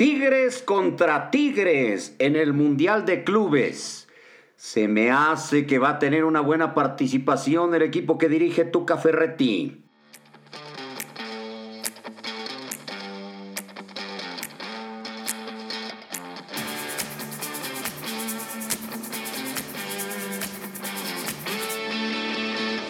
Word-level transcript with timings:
Tigres 0.00 0.62
contra 0.62 1.30
Tigres 1.30 2.16
en 2.18 2.34
el 2.34 2.54
Mundial 2.54 3.04
de 3.04 3.22
Clubes. 3.22 4.08
Se 4.56 4.88
me 4.88 5.10
hace 5.10 5.66
que 5.66 5.78
va 5.78 5.90
a 5.90 5.98
tener 5.98 6.24
una 6.24 6.40
buena 6.40 6.72
participación 6.72 7.74
el 7.74 7.82
equipo 7.82 8.16
que 8.16 8.30
dirige 8.30 8.64
Tuca 8.64 8.96
Ferretti. 8.96 9.84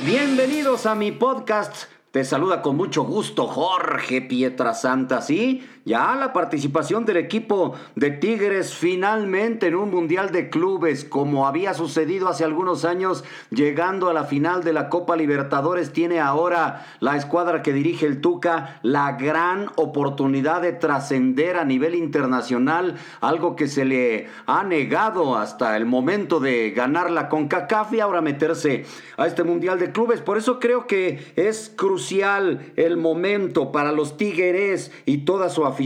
Bienvenidos 0.06 0.86
a 0.86 0.94
mi 0.94 1.10
podcast 1.10 1.90
te 2.10 2.24
saluda 2.24 2.60
con 2.60 2.76
mucho 2.76 3.04
gusto 3.04 3.46
Jorge 3.46 4.20
Pietrasanta, 4.20 5.22
¿sí? 5.22 5.64
Ya 5.90 6.14
la 6.14 6.32
participación 6.32 7.04
del 7.04 7.16
equipo 7.16 7.74
de 7.96 8.12
Tigres 8.12 8.72
finalmente 8.74 9.66
en 9.66 9.74
un 9.74 9.90
Mundial 9.90 10.30
de 10.30 10.48
Clubes, 10.48 11.04
como 11.04 11.48
había 11.48 11.74
sucedido 11.74 12.28
hace 12.28 12.44
algunos 12.44 12.84
años, 12.84 13.24
llegando 13.50 14.08
a 14.08 14.12
la 14.14 14.22
final 14.22 14.62
de 14.62 14.72
la 14.72 14.88
Copa 14.88 15.16
Libertadores, 15.16 15.92
tiene 15.92 16.20
ahora 16.20 16.86
la 17.00 17.16
escuadra 17.16 17.62
que 17.62 17.72
dirige 17.72 18.06
el 18.06 18.20
Tuca 18.20 18.78
la 18.84 19.16
gran 19.16 19.72
oportunidad 19.74 20.62
de 20.62 20.74
trascender 20.74 21.56
a 21.56 21.64
nivel 21.64 21.96
internacional, 21.96 22.94
algo 23.20 23.56
que 23.56 23.66
se 23.66 23.84
le 23.84 24.28
ha 24.46 24.62
negado 24.62 25.36
hasta 25.36 25.76
el 25.76 25.86
momento 25.86 26.38
de 26.38 26.70
ganar 26.70 27.10
la 27.10 27.28
CONCACAF 27.28 27.94
y 27.94 27.98
ahora 27.98 28.20
meterse 28.20 28.84
a 29.16 29.26
este 29.26 29.42
Mundial 29.42 29.80
de 29.80 29.90
Clubes. 29.90 30.20
Por 30.20 30.38
eso 30.38 30.60
creo 30.60 30.86
que 30.86 31.32
es 31.34 31.68
crucial 31.74 32.72
el 32.76 32.96
momento 32.96 33.72
para 33.72 33.90
los 33.90 34.16
Tigres 34.16 34.92
y 35.04 35.24
toda 35.24 35.48
su 35.48 35.66
afición 35.66 35.79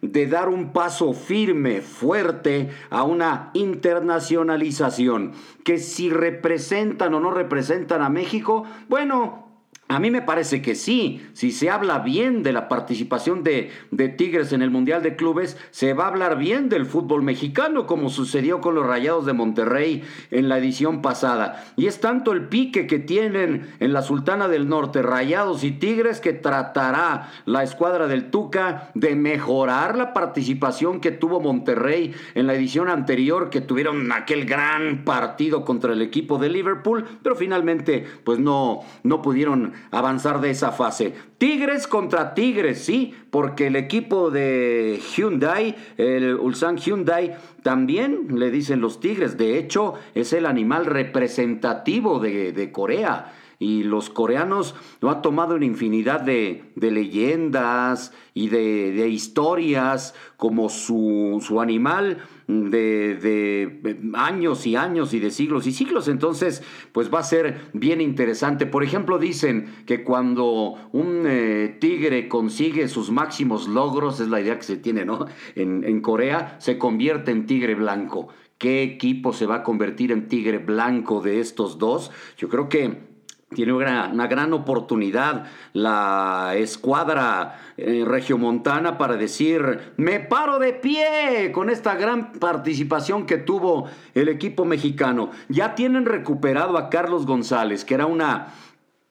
de 0.00 0.26
dar 0.26 0.48
un 0.48 0.72
paso 0.72 1.12
firme, 1.12 1.80
fuerte 1.80 2.70
a 2.90 3.04
una 3.04 3.50
internacionalización. 3.54 5.32
Que 5.64 5.78
si 5.78 6.10
representan 6.10 7.14
o 7.14 7.20
no 7.20 7.30
representan 7.30 8.02
a 8.02 8.08
México, 8.08 8.64
bueno, 8.88 9.51
a 9.92 9.98
mí 9.98 10.10
me 10.10 10.22
parece 10.22 10.62
que 10.62 10.74
sí, 10.74 11.20
si 11.34 11.52
se 11.52 11.68
habla 11.68 11.98
bien 11.98 12.42
de 12.42 12.52
la 12.52 12.68
participación 12.68 13.42
de, 13.42 13.70
de, 13.90 14.08
Tigres 14.08 14.52
en 14.52 14.62
el 14.62 14.70
Mundial 14.70 15.02
de 15.02 15.16
Clubes, 15.16 15.56
se 15.70 15.92
va 15.92 16.04
a 16.04 16.08
hablar 16.08 16.38
bien 16.38 16.68
del 16.68 16.86
fútbol 16.86 17.22
mexicano, 17.22 17.86
como 17.86 18.08
sucedió 18.08 18.60
con 18.60 18.74
los 18.74 18.86
Rayados 18.86 19.26
de 19.26 19.32
Monterrey 19.32 20.02
en 20.30 20.48
la 20.48 20.58
edición 20.58 21.02
pasada. 21.02 21.64
Y 21.76 21.86
es 21.86 22.00
tanto 22.00 22.32
el 22.32 22.48
pique 22.48 22.86
que 22.86 22.98
tienen 22.98 23.74
en 23.80 23.92
la 23.92 24.02
Sultana 24.02 24.48
del 24.48 24.68
Norte, 24.68 25.02
Rayados 25.02 25.64
y 25.64 25.72
Tigres, 25.72 26.20
que 26.20 26.32
tratará 26.32 27.30
la 27.44 27.62
escuadra 27.62 28.06
del 28.06 28.30
Tuca 28.30 28.90
de 28.94 29.14
mejorar 29.14 29.96
la 29.96 30.14
participación 30.14 31.00
que 31.00 31.10
tuvo 31.10 31.40
Monterrey 31.40 32.14
en 32.34 32.46
la 32.46 32.54
edición 32.54 32.88
anterior, 32.88 33.50
que 33.50 33.60
tuvieron 33.60 34.10
aquel 34.12 34.46
gran 34.46 35.04
partido 35.04 35.64
contra 35.64 35.92
el 35.92 36.02
equipo 36.02 36.38
de 36.38 36.48
Liverpool, 36.48 37.04
pero 37.22 37.36
finalmente 37.36 38.06
pues 38.24 38.38
no, 38.38 38.80
no 39.02 39.22
pudieron 39.22 39.72
avanzar 39.90 40.40
de 40.40 40.50
esa 40.50 40.72
fase. 40.72 41.14
Tigres 41.38 41.86
contra 41.86 42.34
Tigres, 42.34 42.84
sí, 42.84 43.14
porque 43.30 43.66
el 43.66 43.76
equipo 43.76 44.30
de 44.30 45.00
Hyundai, 45.14 45.76
el 45.96 46.36
Ulsan 46.36 46.76
Hyundai, 46.76 47.36
también 47.62 48.38
le 48.38 48.50
dicen 48.50 48.80
los 48.80 49.00
Tigres. 49.00 49.36
De 49.36 49.58
hecho, 49.58 49.94
es 50.14 50.32
el 50.32 50.46
animal 50.46 50.86
representativo 50.86 52.18
de, 52.18 52.52
de 52.52 52.72
Corea 52.72 53.32
y 53.62 53.84
los 53.84 54.10
coreanos 54.10 54.74
lo 55.00 55.10
han 55.10 55.22
tomado 55.22 55.54
en 55.54 55.62
infinidad 55.62 56.20
de, 56.20 56.72
leyendas 56.74 58.12
y 58.34 58.48
de, 58.48 59.08
historias 59.08 60.14
como 60.36 60.68
su, 60.68 61.40
su 61.46 61.60
animal 61.60 62.18
de, 62.48 63.14
de, 63.14 64.00
años 64.14 64.66
y 64.66 64.74
años 64.74 65.14
y 65.14 65.20
de 65.20 65.30
siglos 65.30 65.68
y 65.68 65.72
siglos. 65.72 66.08
Entonces, 66.08 66.62
pues 66.90 67.12
va 67.12 67.20
a 67.20 67.24
ser 67.24 67.68
bien 67.72 68.00
interesante. 68.00 68.66
Por 68.66 68.82
ejemplo, 68.82 69.18
dicen 69.18 69.72
que 69.86 70.02
cuando 70.02 70.74
un 70.90 71.22
eh, 71.26 71.76
tigre 71.80 72.28
consigue 72.28 72.88
sus 72.88 73.12
máximos 73.12 73.68
logros, 73.68 74.18
es 74.18 74.28
la 74.28 74.40
idea 74.40 74.56
que 74.56 74.64
se 74.64 74.76
tiene, 74.76 75.04
¿no? 75.04 75.26
En, 75.54 75.84
en 75.84 76.00
Corea, 76.00 76.56
se 76.58 76.78
convierte 76.78 77.30
en 77.30 77.46
tigre 77.46 77.76
blanco. 77.76 78.28
¿Qué 78.58 78.82
equipo 78.82 79.32
se 79.32 79.46
va 79.46 79.56
a 79.56 79.62
convertir 79.62 80.10
en 80.10 80.28
tigre 80.28 80.58
blanco 80.58 81.20
de 81.20 81.40
estos 81.40 81.78
dos? 81.78 82.10
Yo 82.36 82.48
creo 82.48 82.68
que 82.68 83.11
tiene 83.52 83.72
una, 83.72 84.26
gran 84.26 84.52
oportunidad 84.52 85.46
la 85.72 86.52
escuadra 86.56 87.58
eh, 87.76 88.04
regiomontana 88.06 88.98
para 88.98 89.16
decir, 89.16 89.92
me 89.96 90.20
paro 90.20 90.58
de 90.58 90.72
pie 90.72 91.50
con 91.52 91.70
esta 91.70 91.94
gran 91.94 92.32
participación 92.32 93.26
que 93.26 93.38
tuvo 93.38 93.88
el 94.14 94.28
equipo 94.28 94.64
mexicano. 94.64 95.30
Ya 95.48 95.74
tienen 95.74 96.06
recuperado 96.06 96.76
a 96.78 96.90
Carlos 96.90 97.26
González, 97.26 97.84
que 97.84 97.94
era 97.94 98.06
una 98.06 98.48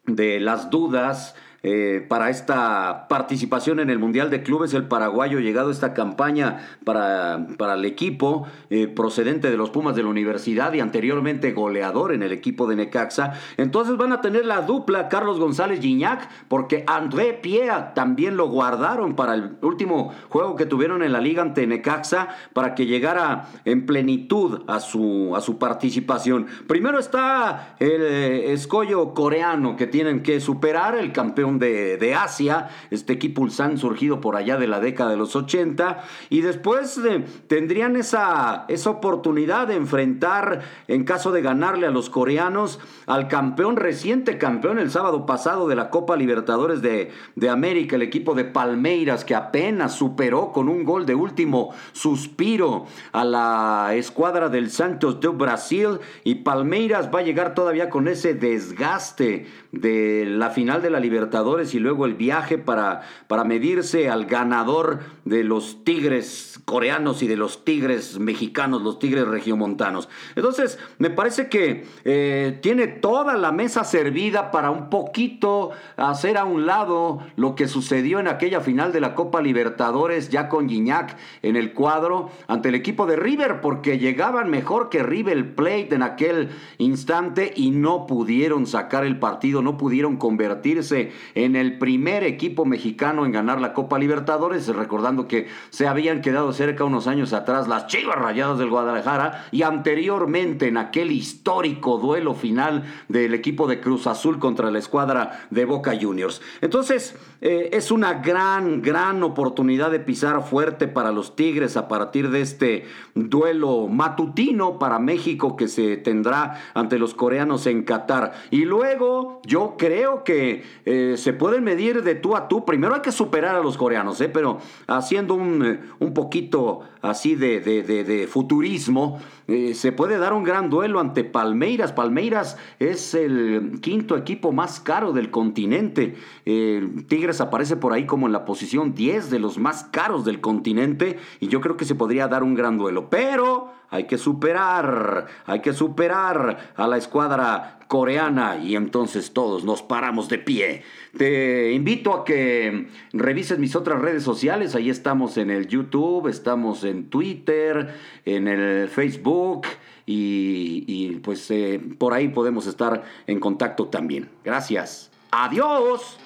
de 0.05 0.39
las 0.39 0.69
dudas 0.69 1.35
eh, 1.63 2.05
para 2.07 2.29
esta 2.29 3.07
participación 3.07 3.79
en 3.79 3.89
el 3.89 3.99
Mundial 3.99 4.29
de 4.29 4.41
Clubes, 4.41 4.73
el 4.73 4.87
paraguayo 4.87 5.39
llegado 5.39 5.69
a 5.69 5.71
esta 5.71 5.93
campaña 5.93 6.67
para, 6.83 7.47
para 7.57 7.75
el 7.75 7.85
equipo 7.85 8.47
eh, 8.69 8.87
procedente 8.87 9.51
de 9.51 9.57
los 9.57 9.69
Pumas 9.69 9.95
de 9.95 10.03
la 10.03 10.09
Universidad 10.09 10.73
y 10.73 10.79
anteriormente 10.79 11.51
goleador 11.51 12.13
en 12.13 12.23
el 12.23 12.31
equipo 12.31 12.67
de 12.67 12.75
Necaxa. 12.75 13.33
Entonces 13.57 13.97
van 13.97 14.11
a 14.11 14.21
tener 14.21 14.45
la 14.45 14.61
dupla 14.61 15.07
Carlos 15.07 15.39
González 15.39 15.81
Gignac, 15.81 16.27
porque 16.47 16.83
André 16.87 17.33
Piea 17.33 17.93
también 17.93 18.37
lo 18.37 18.47
guardaron 18.47 19.15
para 19.15 19.35
el 19.35 19.57
último 19.61 20.13
juego 20.29 20.55
que 20.55 20.65
tuvieron 20.65 21.03
en 21.03 21.11
la 21.11 21.21
liga 21.21 21.41
ante 21.41 21.67
Necaxa 21.67 22.29
para 22.53 22.73
que 22.73 22.85
llegara 22.87 23.49
en 23.65 23.85
plenitud 23.85 24.63
a 24.67 24.79
su, 24.79 25.35
a 25.35 25.41
su 25.41 25.59
participación. 25.59 26.47
Primero 26.67 26.97
está 26.97 27.75
el 27.79 28.01
eh, 28.01 28.53
escollo 28.53 29.13
coreano 29.13 29.75
que 29.75 29.87
tienen 29.87 30.23
que 30.23 30.39
superar, 30.39 30.95
el 30.95 31.11
campeón 31.11 31.50
de, 31.59 32.15
Asia, 32.15 32.69
este 32.89 33.13
equipo 33.13 33.41
Ulsan 33.41 33.77
surgido 33.77 34.21
por 34.21 34.35
allá 34.35 34.57
de 34.57 34.67
la 34.67 34.79
década 34.79 35.11
de 35.11 35.17
los 35.17 35.35
80, 35.35 36.03
y 36.29 36.41
después 36.41 36.97
eh, 36.97 37.23
tendrían 37.47 37.95
esa, 37.95 38.65
esa 38.67 38.89
oportunidad 38.89 39.67
de 39.67 39.75
enfrentar, 39.75 40.61
en 40.87 41.03
caso 41.03 41.31
de 41.31 41.41
ganarle 41.41 41.87
a 41.87 41.91
los 41.91 42.09
coreanos, 42.09 42.79
al 43.07 43.27
campeón, 43.27 43.75
reciente 43.75 44.37
campeón 44.37 44.79
el 44.79 44.91
sábado 44.91 45.25
pasado 45.25 45.67
de 45.67 45.75
la 45.75 45.89
Copa 45.89 46.15
Libertadores 46.15 46.81
de, 46.81 47.11
de 47.35 47.49
América, 47.49 47.95
el 47.95 48.01
equipo 48.01 48.35
de 48.35 48.45
Palmeiras, 48.45 49.25
que 49.25 49.35
apenas 49.35 49.93
superó 49.95 50.51
con 50.51 50.69
un 50.69 50.83
gol 50.83 51.05
de 51.05 51.15
último 51.15 51.73
suspiro 51.93 52.85
a 53.11 53.23
la 53.23 53.91
escuadra 53.95 54.49
del 54.49 54.69
Santos 54.69 55.19
de 55.19 55.27
Brasil, 55.29 55.99
y 56.23 56.35
Palmeiras 56.35 57.09
va 57.13 57.19
a 57.19 57.23
llegar 57.23 57.53
todavía 57.53 57.89
con 57.89 58.07
ese 58.07 58.33
desgaste 58.33 59.47
de 59.71 60.25
la 60.27 60.49
final 60.49 60.81
de 60.81 60.89
la 60.89 60.99
Libertadores 60.99 61.40
y 61.73 61.79
luego 61.79 62.05
el 62.05 62.13
viaje 62.13 62.59
para, 62.59 63.01
para 63.27 63.43
medirse 63.43 64.09
al 64.09 64.25
ganador 64.25 64.99
de 65.25 65.43
los 65.43 65.83
Tigres 65.83 66.61
coreanos 66.65 67.23
y 67.23 67.27
de 67.27 67.35
los 67.35 67.65
Tigres 67.65 68.19
mexicanos, 68.19 68.83
los 68.83 68.99
Tigres 68.99 69.27
regiomontanos. 69.27 70.07
Entonces, 70.35 70.77
me 70.99 71.09
parece 71.09 71.49
que 71.49 71.85
eh, 72.05 72.59
tiene 72.61 72.87
toda 72.87 73.37
la 73.37 73.51
mesa 73.51 73.83
servida 73.83 74.51
para 74.51 74.69
un 74.69 74.89
poquito 74.89 75.71
hacer 75.97 76.37
a 76.37 76.45
un 76.45 76.67
lado 76.67 77.19
lo 77.35 77.55
que 77.55 77.67
sucedió 77.67 78.19
en 78.19 78.27
aquella 78.27 78.61
final 78.61 78.91
de 78.91 79.01
la 79.01 79.15
Copa 79.15 79.41
Libertadores, 79.41 80.29
ya 80.29 80.47
con 80.47 80.69
Gignac 80.69 81.17
en 81.41 81.55
el 81.55 81.73
cuadro, 81.73 82.29
ante 82.47 82.69
el 82.69 82.75
equipo 82.75 83.07
de 83.07 83.15
River, 83.15 83.61
porque 83.61 83.97
llegaban 83.97 84.49
mejor 84.49 84.89
que 84.89 85.01
River 85.01 85.55
Plate 85.55 85.95
en 85.95 86.03
aquel 86.03 86.49
instante 86.77 87.51
y 87.55 87.71
no 87.71 88.05
pudieron 88.05 88.67
sacar 88.67 89.05
el 89.05 89.17
partido, 89.17 89.61
no 89.61 89.77
pudieron 89.77 90.17
convertirse 90.17 91.11
en 91.35 91.55
el 91.55 91.77
primer 91.77 92.23
equipo 92.23 92.65
mexicano 92.65 93.25
en 93.25 93.31
ganar 93.31 93.61
la 93.61 93.73
Copa 93.73 93.99
Libertadores, 93.99 94.67
recordando 94.67 95.27
que 95.27 95.47
se 95.69 95.87
habían 95.87 96.21
quedado 96.21 96.53
cerca 96.53 96.83
unos 96.83 97.07
años 97.07 97.33
atrás 97.33 97.67
las 97.67 97.87
Chivas 97.87 98.17
Rayadas 98.17 98.59
del 98.59 98.69
Guadalajara 98.69 99.45
y 99.51 99.63
anteriormente 99.63 100.67
en 100.67 100.77
aquel 100.77 101.11
histórico 101.11 101.97
duelo 101.97 102.33
final 102.33 102.83
del 103.07 103.33
equipo 103.33 103.67
de 103.67 103.79
Cruz 103.79 104.07
Azul 104.07 104.39
contra 104.39 104.71
la 104.71 104.79
escuadra 104.79 105.47
de 105.49 105.65
Boca 105.65 105.93
Juniors. 105.99 106.41
Entonces, 106.61 107.15
eh, 107.41 107.69
es 107.73 107.91
una 107.91 108.15
gran, 108.15 108.81
gran 108.81 109.23
oportunidad 109.23 109.91
de 109.91 109.99
pisar 109.99 110.43
fuerte 110.43 110.87
para 110.87 111.11
los 111.11 111.35
Tigres 111.35 111.77
a 111.77 111.87
partir 111.87 112.29
de 112.29 112.41
este 112.41 112.85
duelo 113.15 113.87
matutino 113.87 114.79
para 114.79 114.99
México 114.99 115.55
que 115.55 115.67
se 115.67 115.97
tendrá 115.97 116.61
ante 116.73 116.99
los 116.99 117.13
coreanos 117.13 117.67
en 117.67 117.83
Qatar. 117.83 118.33
Y 118.49 118.65
luego, 118.65 119.41
yo 119.45 119.75
creo 119.77 120.23
que... 120.23 120.63
Eh, 120.85 121.15
se 121.21 121.33
pueden 121.33 121.63
medir 121.63 122.03
de 122.03 122.15
tú 122.15 122.35
a 122.35 122.47
tú. 122.47 122.65
Primero 122.65 122.95
hay 122.95 123.01
que 123.01 123.11
superar 123.11 123.55
a 123.55 123.61
los 123.61 123.77
coreanos, 123.77 124.19
¿eh? 124.21 124.29
pero 124.29 124.59
haciendo 124.87 125.35
un, 125.35 125.65
eh, 125.65 125.79
un 125.99 126.13
poquito 126.13 126.81
así 127.01 127.35
de, 127.35 127.59
de, 127.61 128.27
futurismo, 128.27 129.19
eh, 129.47 129.73
se 129.73 129.91
puede 129.91 130.17
dar 130.17 130.33
un 130.33 130.43
gran 130.43 130.69
duelo 130.69 130.99
ante 130.99 131.23
Palmeiras. 131.23 131.93
Palmeiras 131.93 132.57
es 132.79 133.13
el 133.13 133.79
quinto 133.81 134.17
equipo 134.17 134.51
más 134.51 134.79
caro 134.79 135.13
del 135.13 135.31
continente. 135.31 136.15
Tigres 136.43 137.41
aparece 137.41 137.77
por 137.77 137.93
ahí 137.93 138.05
como 138.05 138.27
en 138.27 138.33
la 138.33 138.45
posición 138.45 138.93
10 138.93 139.29
de 139.29 139.39
los 139.39 139.57
más 139.57 139.85
caros 139.85 140.25
del 140.25 140.41
continente 140.41 141.17
y 141.39 141.47
yo 141.47 141.61
creo 141.61 141.77
que 141.77 141.85
se 141.85 141.95
podría 141.95 142.27
dar 142.27 142.43
un 142.43 142.55
gran 142.55 142.77
duelo. 142.77 143.09
Pero 143.09 143.80
hay 143.91 144.05
que 144.05 144.17
superar, 144.17 145.27
hay 145.45 145.59
que 145.59 145.73
superar 145.73 146.71
a 146.75 146.87
la 146.87 146.97
escuadra 146.97 147.79
coreana 147.87 148.57
y 148.57 148.77
entonces 148.77 149.33
todos 149.33 149.65
nos 149.65 149.81
paramos 149.81 150.29
de 150.29 150.39
pie. 150.39 150.83
Te 151.17 151.73
invito 151.73 152.13
a 152.13 152.23
que 152.23 152.87
revises 153.11 153.59
mis 153.59 153.75
otras 153.75 154.01
redes 154.01 154.23
sociales, 154.23 154.75
ahí 154.75 154.89
estamos 154.89 155.37
en 155.37 155.51
el 155.51 155.67
YouTube, 155.67 156.27
estamos 156.29 156.85
en 156.85 157.09
Twitter, 157.09 157.93
en 158.23 158.47
el 158.47 158.87
Facebook 158.87 159.67
y, 160.05 161.19
pues 161.23 161.51
eh, 161.51 161.81
por 161.97 162.13
ahí 162.13 162.29
podemos 162.29 162.67
estar 162.67 163.03
en 163.27 163.39
contacto 163.41 163.87
también. 163.87 164.29
Gracias. 164.43 165.11
Adiós. 165.31 166.20